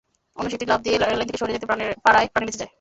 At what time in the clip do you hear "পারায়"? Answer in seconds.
2.05-2.27